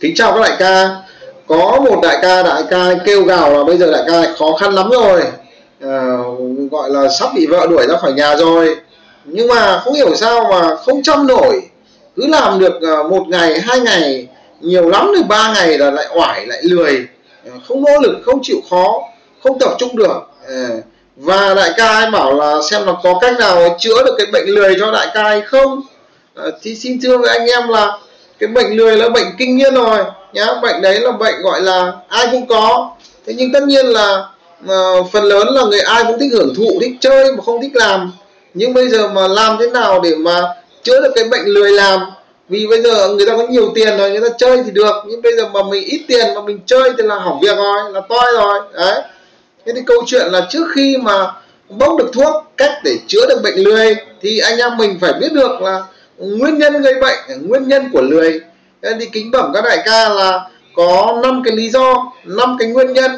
[0.00, 0.96] kính chào các đại ca.
[1.46, 4.74] Có một đại ca đại ca kêu gào là bây giờ đại ca khó khăn
[4.74, 5.22] lắm rồi.
[5.82, 6.16] À,
[6.70, 8.76] gọi là sắp bị vợ đuổi ra khỏi nhà rồi.
[9.24, 11.62] Nhưng mà không hiểu sao mà không chăm nổi.
[12.16, 14.26] Cứ làm được à, một ngày hai ngày
[14.60, 17.06] nhiều lắm thì ba ngày là lại oải lại lười.
[17.46, 19.00] À, không nỗ lực không chịu khó
[19.44, 20.20] không tập trung được.
[20.48, 20.68] À,
[21.16, 24.46] và đại ca ấy bảo là xem là có cách nào chữa được cái bệnh
[24.46, 25.82] lười cho đại ca hay không.
[26.34, 27.98] À, thì xin thưa với anh em là
[28.38, 29.98] cái bệnh lười là bệnh kinh niên rồi
[30.32, 30.46] nhá.
[30.62, 32.90] Bệnh đấy là bệnh gọi là ai cũng có.
[33.26, 34.24] Thế nhưng tất nhiên là
[34.64, 37.76] uh, phần lớn là người ai cũng thích hưởng thụ thích chơi mà không thích
[37.76, 38.12] làm.
[38.54, 40.42] Nhưng bây giờ mà làm thế nào để mà
[40.82, 42.00] chữa được cái bệnh lười làm?
[42.48, 44.94] Vì bây giờ người ta có nhiều tiền rồi người ta chơi thì được.
[45.06, 47.92] Nhưng bây giờ mà mình ít tiền mà mình chơi thì là hỏng việc rồi
[47.92, 48.60] là toi rồi.
[48.74, 49.02] Đấy.
[49.66, 51.32] Thế thì câu chuyện là trước khi mà
[51.68, 55.32] bốc được thuốc cách để chữa được bệnh lười thì anh em mình phải biết
[55.32, 55.82] được là
[56.18, 58.40] nguyên nhân gây bệnh nguyên nhân của lười.
[58.82, 60.40] Đi thì kính bẩm các đại ca là
[60.76, 63.10] có năm cái lý do năm cái nguyên nhân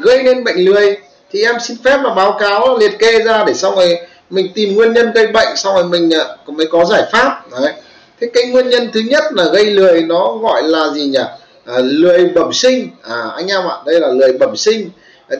[0.00, 0.96] gây nên bệnh lười.
[1.32, 3.98] Thì em xin phép là báo cáo liệt kê ra để xong rồi
[4.30, 7.42] mình tìm nguyên nhân gây bệnh xong rồi mình à, mới có giải pháp.
[7.50, 7.72] Đấy.
[8.20, 11.18] Thế cái nguyên nhân thứ nhất là gây lười nó gọi là gì nhỉ?
[11.66, 12.88] À, lười bẩm sinh.
[13.08, 14.90] À anh em ạ đây là lười bẩm sinh.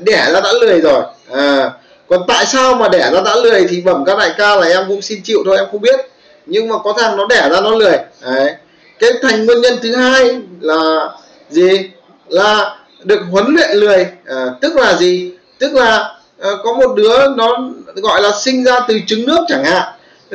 [0.01, 1.03] Đẻ ra đã lười rồi.
[1.33, 1.71] À
[2.09, 4.85] còn tại sao mà đẻ ra đã lười thì bẩm các đại ca là em
[4.89, 6.01] cũng xin chịu thôi em không biết
[6.49, 7.99] nhưng mà có thằng nó đẻ ra nó lười.
[8.23, 8.55] Đấy.
[8.99, 11.09] Cái thành nguyên nhân thứ hai là
[11.51, 11.91] gì?
[12.29, 14.07] Là được huấn luyện lười.
[14.27, 15.33] À, tức là gì?
[15.59, 19.65] Tức là à, có một đứa nó gọi là sinh ra từ trứng nước chẳng
[19.65, 19.93] hạn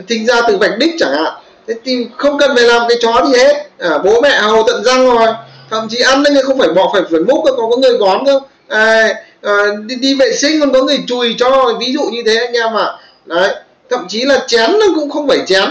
[0.09, 1.33] sinh ra từ vạch đích chẳng hạn.
[1.67, 3.67] Thế thì không cần phải làm cái chó gì hết.
[3.79, 5.27] À, bố mẹ hầu tận răng rồi.
[5.69, 8.43] Thậm chí ăn nên không phải bỏ phải phải múc còn có người gón không
[8.67, 9.53] à, à,
[9.85, 12.77] đi, đi vệ sinh còn có người chùi cho ví dụ như thế anh em
[12.77, 12.97] ạ à.
[13.25, 13.55] đấy
[13.89, 15.63] thậm chí là chén nó cũng không phải chén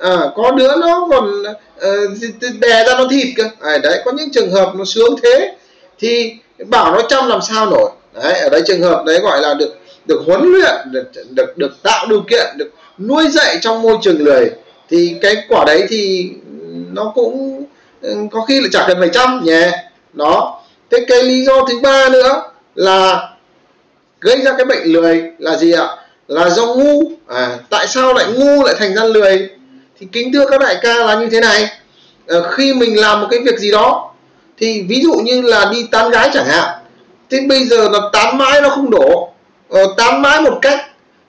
[0.00, 3.44] à, có đứa nó còn uh, đè ra nó thịt cơ.
[3.60, 5.54] À, đấy có những trường hợp nó sướng thế
[5.98, 6.34] thì
[6.66, 7.90] bảo nó chăm làm sao nổi.
[8.14, 11.82] Đấy ở đây trường hợp đấy gọi là được được huấn luyện được được được
[11.82, 14.50] tạo điều kiện được nuôi dạy trong môi trường lười.
[14.88, 16.30] Thì cái quả đấy thì
[16.92, 17.64] nó cũng
[18.02, 19.70] ừ, có khi là chả cần phải chăm nhé
[20.12, 20.62] đó.
[20.90, 22.42] Thế cái lý do thứ ba nữa
[22.74, 23.28] là
[24.20, 25.88] gây ra cái bệnh lười là gì ạ?
[26.28, 27.02] Là do ngu.
[27.26, 29.50] À, tại sao lại ngu lại thành ra lười?
[30.00, 31.68] Thì kính thưa các đại ca là như thế này.
[32.28, 34.10] À, khi mình làm một cái việc gì đó
[34.58, 36.80] thì ví dụ như là đi tán gái chẳng hạn
[37.30, 39.32] thế bây giờ là tán mãi nó không đổ.
[39.70, 40.80] À, tán mãi một cách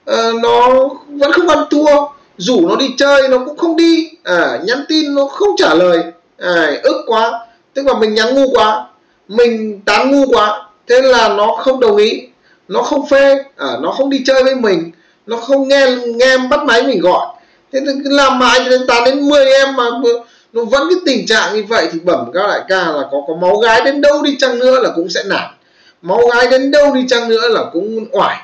[0.06, 2.06] à, nó vẫn không ăn thua.
[2.36, 4.10] Rủ nó đi chơi nó cũng không đi.
[4.24, 5.98] À, nhắn tin nó không trả lời.
[6.38, 7.46] À, ức quá.
[7.74, 8.86] Tức là mình nhắn ngu quá.
[9.28, 10.62] Mình tán ngu quá.
[10.88, 12.22] Thế là nó không đồng ý.
[12.68, 13.44] Nó không phê.
[13.56, 14.90] À, nó không đi chơi với mình.
[15.26, 17.26] Nó không nghe nghe bắt máy mình gọi
[17.72, 19.84] thế thì làm mãi cho đến 8 đến 10 em mà
[20.52, 23.34] nó vẫn cái tình trạng như vậy thì bẩm các đại ca là có có
[23.40, 25.50] máu gái đến đâu đi chăng nữa là cũng sẽ nản.
[26.02, 28.36] Máu gái đến đâu đi chăng nữa là cũng oải.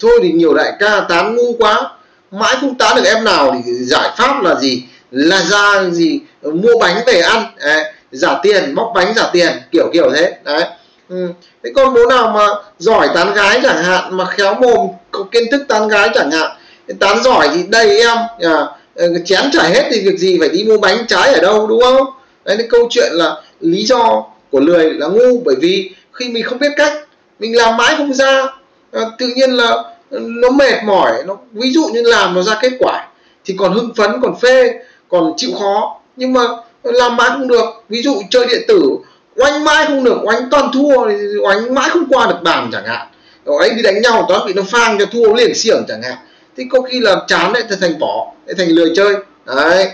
[0.00, 1.90] Thôi thì nhiều đại ca tán ngu quá.
[2.30, 4.82] Mãi không tán được em nào thì giải pháp là gì?
[5.10, 6.20] Là ra gì?
[6.42, 7.44] Mua bánh về ăn.
[7.64, 10.32] Đấy, giả tiền móc bánh giả tiền kiểu kiểu thế.
[10.44, 10.64] Đấy.
[11.08, 11.28] Ừ.
[11.64, 12.46] thế con bố nào mà
[12.78, 16.50] giỏi tán gái chẳng hạn mà khéo mồm có kiến thức tán gái chẳng hạn
[17.00, 20.64] tán giỏi thì đầy em à, ờ, chén chả hết thì việc gì phải đi
[20.64, 22.06] mua bánh trái ở đâu đúng không?
[22.44, 26.44] Đấy cái câu chuyện là lý do của lười là ngu bởi vì khi mình
[26.44, 26.92] không biết cách
[27.38, 28.46] mình làm mãi không ra.
[28.92, 29.70] À, tự nhiên là
[30.10, 33.06] ờ, nó mệt mỏi nó ví dụ như làm nó ra kết quả
[33.44, 34.72] thì còn hưng phấn còn phê
[35.08, 36.00] còn chịu khó.
[36.16, 36.40] Nhưng mà
[36.82, 38.96] làm mãi không được ví dụ chơi điện tử
[39.36, 41.08] oanh mãi không được oanh toàn thua
[41.42, 43.06] oanh mãi không qua được bàn chẳng hạn.
[43.44, 46.16] Rồi đi đánh nhau toán bị nó phang cho thua liền xiểng chẳng hạn
[46.56, 49.14] thì có khi là chán đấy thành bỏ thành lười chơi.
[49.46, 49.88] Đấy.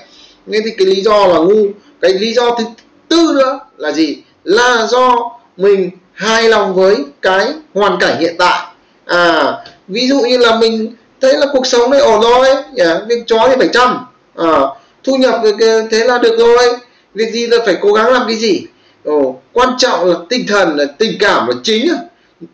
[0.46, 1.66] Nên thì cái lý do là ngu.
[2.00, 2.64] Cái lý do thứ
[3.08, 4.16] tư nữa là gì?
[4.44, 8.66] Là do mình hài lòng với cái hoàn cảnh hiện tại.
[9.06, 9.52] À
[9.88, 12.46] ví dụ như là mình thấy là cuộc sống này ổn rồi
[12.76, 14.06] yeah, việc chó thì phải chăm.
[14.36, 14.60] À,
[15.04, 15.40] thu nhập
[15.90, 16.76] thế là được rồi.
[17.14, 18.66] Việc gì là phải cố gắng làm cái gì?
[19.04, 21.94] Ồ, quan trọng là tinh thần là tình cảm là chính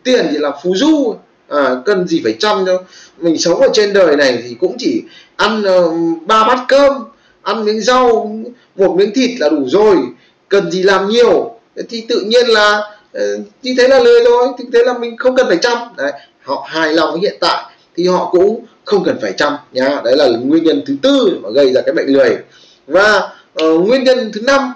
[0.03, 1.15] tiền thì là phú du
[1.49, 2.83] à, cần gì phải chăm cho
[3.17, 5.03] mình sống ở trên đời này thì cũng chỉ
[5.35, 6.93] ăn uh, ba bát cơm
[7.41, 8.35] ăn miếng rau
[8.75, 9.97] một miếng thịt là đủ rồi.
[10.49, 11.59] Cần gì làm nhiều?
[11.89, 12.81] Thì tự nhiên là
[13.17, 13.21] uh,
[13.61, 14.47] như thế là lười thôi.
[14.57, 15.77] Thì thế là mình không cần phải chăm.
[15.97, 16.11] Đấy
[16.41, 17.63] họ hài lòng với hiện tại
[17.95, 21.49] thì họ cũng không cần phải chăm nhá đấy là nguyên nhân thứ tư mà
[21.49, 22.37] gây ra cái bệnh lười.
[22.87, 23.29] Và
[23.63, 24.73] uh, nguyên nhân thứ năm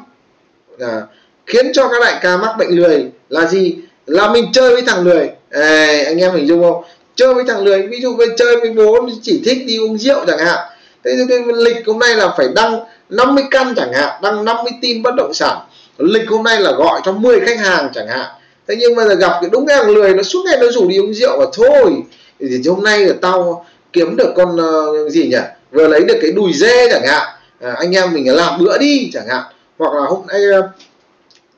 [0.77, 1.01] là
[1.45, 3.75] khiến cho các đại ca mắc bệnh lười là gì?
[4.05, 6.83] Là mình chơi với thằng lười à, anh em hình dung không?
[7.15, 10.25] Chơi với thằng lười ví dụ bên chơi với bố chỉ thích đi uống rượu
[10.27, 10.59] chẳng hạn.
[11.03, 14.71] Thế thì cái lịch hôm nay là phải đăng 50 căn chẳng hạn đăng 50
[14.81, 15.57] tin bất động sản.
[15.97, 18.25] Lịch hôm nay là gọi cho 10 khách hàng chẳng hạn.
[18.67, 20.87] Thế nhưng mà giờ gặp cái đúng cái thằng lười nó suốt ngày nó rủ
[20.87, 21.91] đi uống rượu và thôi.
[22.39, 25.37] Thì hôm nay là tao kiếm được con uh, gì nhỉ?
[25.71, 27.27] Vừa lấy được cái đùi dê chẳng hạn.
[27.61, 29.43] À, anh em mình làm bữa đi chẳng hạn.
[29.77, 30.69] Hoặc là hôm nay ờ,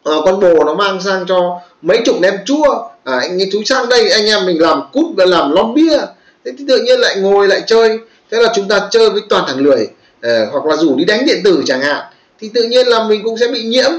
[0.04, 2.90] à, con bồ nó mang sang cho mấy chục nem chua.
[3.04, 5.98] À, anh chú sang đây anh em mình làm cút và làm lon bia.
[6.46, 8.00] Thế thì tự nhiên lại ngồi lại chơi.
[8.32, 9.88] Thế là chúng ta chơi với toàn thằng lười.
[10.22, 12.04] À, hoặc là rủ đi đánh điện tử chẳng hạn.
[12.40, 13.92] Thì tự nhiên là mình cũng sẽ bị nhiễm.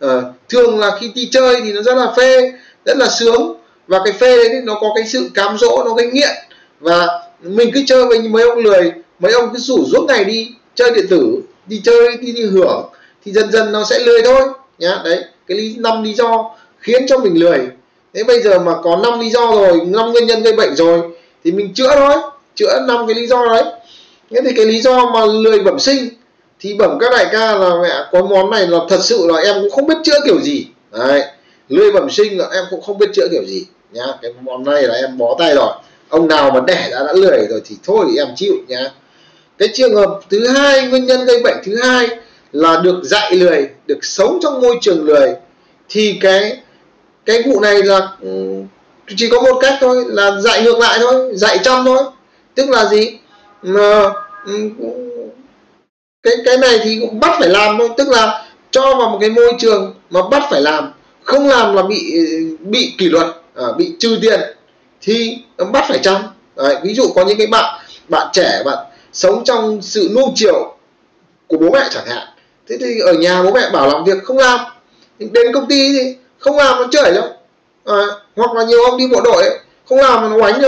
[0.00, 2.52] À, thường là khi đi chơi thì nó rất là phê
[2.84, 3.54] rất là sướng.
[3.86, 6.36] Và cái phê đấy nó có cái sự cám dỗ nó cái nghiện.
[6.80, 7.06] Và
[7.42, 10.90] mình cứ chơi với mấy ông lười mấy ông cứ rủ suốt ngày đi chơi
[10.90, 12.88] điện tử đi chơi đi đi hưởng
[13.24, 14.42] thì dần dần nó sẽ lười thôi
[14.78, 15.00] nhá.
[15.04, 17.58] Đấy cái lý, năm lý do khiến cho mình lười.
[18.14, 21.00] Thế bây giờ mà có năm lý do rồi, năm nguyên nhân gây bệnh rồi,
[21.44, 22.14] thì mình chữa thôi,
[22.54, 23.64] chữa năm cái lý do đấy.
[24.30, 26.08] Thế thì cái lý do mà lười bẩm sinh,
[26.60, 29.56] thì bẩm các đại ca là, mẹ, có món này là thật sự là em
[29.60, 30.66] cũng không biết chữa kiểu gì.
[30.92, 31.22] Đấy,
[31.68, 33.64] lười bẩm sinh là em cũng không biết chữa kiểu gì.
[33.92, 35.72] Nhá, cái món này là em bó tay rồi,
[36.08, 38.90] ông nào mà đẻ đã đã lười rồi thì thôi thì em chịu, nhá.
[39.58, 42.08] Cái trường hợp thứ hai, nguyên nhân gây bệnh thứ hai
[42.52, 45.34] là được dạy lười được sống trong môi trường lười
[45.88, 46.60] thì cái
[47.26, 48.28] cái vụ này là ừ,
[49.16, 52.04] chỉ có một cách thôi là dạy ngược lại thôi dạy trong thôi.
[52.54, 53.18] Tức là gì?
[53.62, 54.12] Mà
[54.46, 54.70] ừ,
[56.22, 57.88] cái cái này thì cũng bắt phải làm thôi.
[57.96, 60.92] Tức là cho vào một cái môi trường mà bắt phải làm
[61.24, 62.14] không làm là bị
[62.60, 64.40] bị kỷ luật à, bị trừ tiền
[65.00, 65.38] thì
[65.72, 66.22] bắt phải chăm
[66.56, 68.78] Đấy, ví dụ có những cái bạn bạn trẻ bạn
[69.12, 70.76] sống trong sự nuông chiều
[71.46, 72.28] của bố mẹ chẳng hạn
[72.68, 74.60] thế thì ở nhà bố mẹ bảo làm việc không làm.
[75.18, 77.24] Đến công ty thì không làm nó chửi lắm.
[77.84, 78.06] À,
[78.36, 80.60] hoặc là nhiều ông đi bộ đội ấy, không làm nó oánh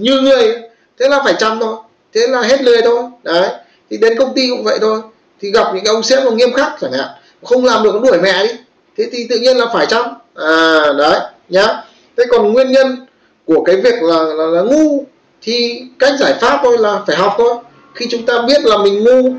[0.00, 0.54] như người.
[1.00, 1.76] Thế là phải chăm thôi.
[2.14, 3.02] Thế là hết lười thôi.
[3.22, 3.48] Đấy
[3.90, 5.00] thì đến công ty cũng vậy thôi.
[5.40, 7.08] Thì gặp những cái ông sếp còn nghiêm khắc chẳng hạn
[7.44, 8.50] không làm được nó đuổi mẹ đi.
[8.96, 10.04] Thế thì tự nhiên là phải chăm.
[10.34, 11.82] À đấy nhá.
[12.16, 13.06] Thế còn nguyên nhân
[13.46, 15.04] của cái việc là, là, là ngu
[15.42, 17.54] thì cách giải pháp thôi là phải học thôi.
[17.94, 19.32] Khi chúng ta biết là mình ngu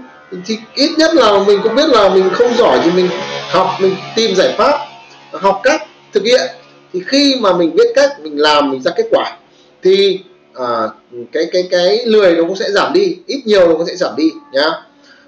[0.45, 3.09] thì ít nhất là mình cũng biết là mình không giỏi thì mình
[3.49, 4.79] học mình tìm giải pháp
[5.31, 5.81] học cách
[6.13, 6.41] thực hiện.
[6.93, 9.37] Thì khi mà mình biết cách mình làm mình ra kết quả
[9.83, 10.19] thì
[10.53, 10.67] à,
[11.31, 14.15] cái cái cái lười nó cũng sẽ giảm đi ít nhiều nó cũng sẽ giảm
[14.17, 14.71] đi nhá.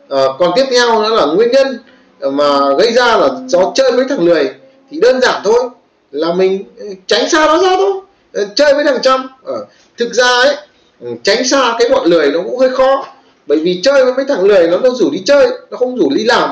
[0.10, 1.80] À, còn tiếp theo nữa là nguyên nhân
[2.22, 4.50] mà gây ra là do chơi với thằng lười.
[4.92, 5.70] Thì đơn giản thôi
[6.12, 7.94] là mình ừ, tránh xa nó ra thôi
[8.34, 9.66] ờ, chơi với thằng trăm à, ờ,
[9.98, 10.56] thực ra ấy
[11.00, 13.06] ừ, tránh xa cái bọn lười nó cũng hơi khó
[13.48, 16.10] bởi vì chơi với mấy thằng lười nó nó rủ đi chơi nó không rủ
[16.16, 16.50] đi làm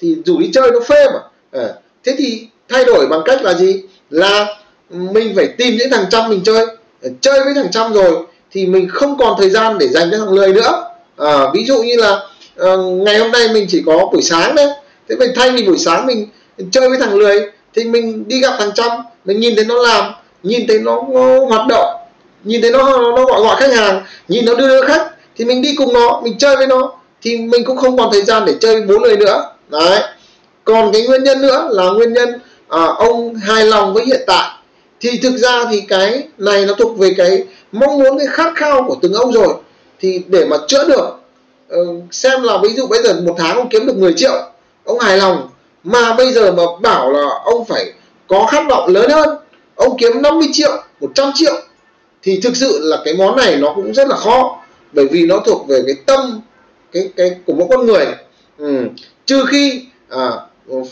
[0.00, 1.20] thì rủ đi chơi nó phê mà.
[1.60, 1.68] À,
[2.04, 3.82] thế thì thay đổi bằng cách là gì?
[4.10, 4.46] Là
[4.90, 6.66] mình phải tìm những thằng trăm mình chơi.
[7.02, 10.18] Ờ, chơi với thằng trăm rồi thì mình không còn thời gian để dành cho
[10.18, 10.84] thằng lười nữa.
[11.16, 12.20] À, ví dụ như là
[12.56, 14.68] à, ngày hôm nay mình chỉ có buổi sáng đấy
[15.08, 16.28] thế mình thay vì buổi sáng mình
[16.70, 17.40] chơi với thằng lười
[17.74, 18.90] thì mình đi gặp thằng trăm
[19.24, 21.96] mình nhìn thấy nó làm nhìn thấy nó, nó hoạt động
[22.44, 25.62] nhìn thấy nó nó gọi gọi khách hàng nhìn nó đưa, đưa khách thì mình
[25.62, 26.92] đi cùng nó mình chơi với nó.
[27.22, 29.50] Thì mình cũng không còn thời gian để chơi với bốn người nữa.
[29.68, 30.00] Đấy.
[30.64, 32.28] Còn cái nguyên nhân nữa là nguyên nhân
[32.68, 34.50] à, ông hài lòng với hiện tại.
[35.00, 38.82] Thì thực ra thì cái này nó thuộc về cái mong muốn cái khát khao
[38.82, 39.54] của từng ông rồi.
[40.00, 41.20] Thì để mà chữa được
[41.68, 41.78] ờ,
[42.10, 44.42] xem là ví dụ bây giờ một tháng ông kiếm được 10 triệu
[44.84, 45.48] ông hài lòng.
[45.84, 47.92] Mà bây giờ mà bảo là ông phải
[48.28, 49.28] có khát vọng lớn hơn
[49.76, 51.54] ông kiếm 50 triệu 100 triệu
[52.22, 54.62] thì thực sự là cái món này nó cũng rất là khó
[54.96, 56.40] bởi vì nó thuộc về cái tâm
[56.92, 58.06] cái cái của mỗi con người.
[58.58, 58.84] Ừ.
[59.26, 60.30] trừ khi à,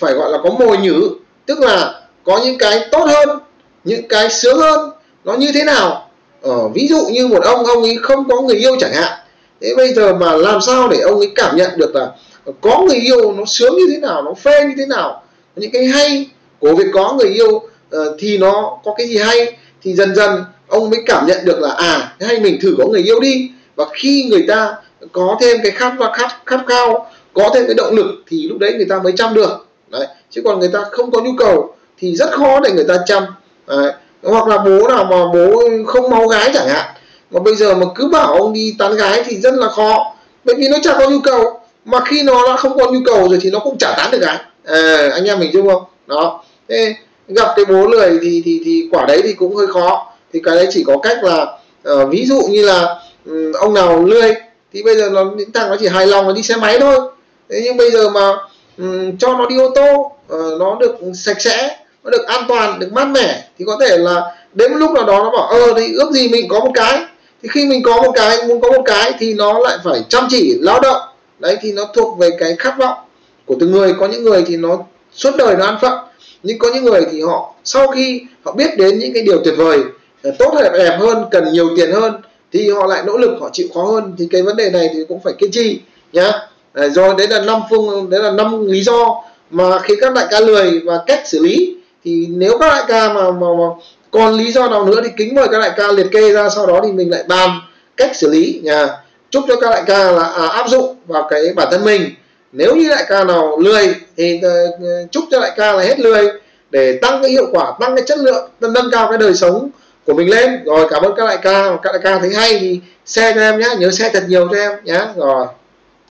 [0.01, 1.11] phải gọi là có mồi nhử
[1.47, 3.39] tức là có những cái tốt hơn
[3.85, 4.91] những cái sướng hơn
[5.25, 6.11] nó như thế nào?
[6.43, 9.19] Ờ, ví dụ như một ông ông ấy không có người yêu chẳng hạn.
[9.61, 12.13] Thế bây giờ mà làm sao để ông ấy cảm nhận được là
[12.61, 15.23] có người yêu nó sướng như thế nào nó phê như thế nào?
[15.57, 17.71] Những cái hay của việc có người yêu uh,
[18.19, 19.57] thì nó có cái gì hay?
[19.83, 23.03] Thì dần dần ông mới cảm nhận được là à hay mình thử có người
[23.03, 24.75] yêu đi và khi người ta
[25.13, 28.59] có thêm cái khát và khát khát khao có thêm cái động lực thì lúc
[28.59, 29.67] đấy người ta mới chăm được.
[29.89, 30.07] Đấy.
[30.31, 33.25] Chứ còn người ta không có nhu cầu thì rất khó để người ta chăm.
[33.67, 33.93] Đấy.
[34.23, 36.95] hoặc là bố nào mà bố không máu gái chẳng hạn
[37.31, 40.15] mà bây giờ mà cứ bảo ông đi tán gái thì rất là khó.
[40.45, 43.29] Bởi vì nó chẳng có nhu cầu mà khi nó đã không có nhu cầu
[43.29, 44.39] rồi thì nó cũng chả tán được gái.
[44.65, 45.83] À, anh em mình chung không?
[46.07, 46.45] Đó.
[46.69, 46.95] Thế
[47.29, 50.13] gặp cái bố lười thì thì thì quả đấy thì cũng hơi khó.
[50.33, 51.47] Thì cái đấy chỉ có cách là
[51.93, 54.35] uh, ví dụ như là Ừ, ông nào lười
[54.73, 57.01] thì bây giờ nó những thằng nó chỉ hài lòng là đi xe máy thôi.
[57.49, 58.33] Thế nhưng bây giờ mà
[58.79, 62.79] um, cho nó đi ô tô uh, nó được sạch sẽ nó được an toàn
[62.79, 65.95] được mát mẻ thì có thể là đến lúc nào đó nó bảo ờ thì
[65.95, 67.05] ước gì mình có một cái.
[67.43, 70.27] Thì khi mình có một cái muốn có một cái thì nó lại phải chăm
[70.31, 71.01] chỉ lao động.
[71.39, 72.99] Đấy thì nó thuộc về cái khát vọng
[73.47, 73.95] của từng người.
[74.01, 74.79] Có những người thì nó
[75.13, 75.99] suốt đời nó ăn phận
[76.45, 79.55] nhưng có những người thì họ sau khi họ biết đến những cái điều tuyệt
[79.57, 79.79] vời
[80.23, 82.13] ờ, tốt đẹp đẹp hơn cần nhiều tiền hơn
[82.55, 84.15] thì họ lại nỗ lực họ chịu khó hơn.
[84.19, 85.81] Thì cái vấn đề này thì cũng phải kiên trì
[86.13, 86.33] nhá.
[86.75, 90.41] Rồi đấy là năm phương đấy là năm lý do mà khi các đại ca
[90.41, 91.77] lười và cách xử lý.
[92.05, 93.65] Thì nếu các đại ca mà, mà, mà
[94.11, 96.67] còn lý do nào nữa thì kính mời các đại ca liệt kê ra sau
[96.67, 97.51] đó thì mình lại bàn
[97.97, 98.89] cách xử lý nhà
[99.31, 102.11] chúc cho các đại ca là à, áp dụng vào cái bản thân mình.
[102.53, 106.29] Nếu như đại ca nào lười thì uh, chúc cho đại ca là hết lười
[106.71, 109.71] để tăng cái hiệu quả tăng cái chất lượng nâng cao cái đời sống
[110.07, 110.65] của mình lên.
[110.65, 111.77] Rồi, cảm ơn các đại ca.
[111.83, 114.57] Các đại ca thấy hay thì share cho em nhé nhớ share thật nhiều cho
[114.57, 115.47] em nhé rồi.